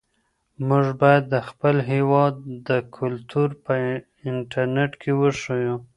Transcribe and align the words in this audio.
موږ 0.67 0.85
باید 1.01 1.23
د 1.33 1.35
خپل 1.49 1.75
هېواد 1.91 2.35
کلتور 2.97 3.49
په 3.65 3.73
انټرنيټ 4.29 4.91
کې 5.01 5.11
وښیو. 5.19 5.75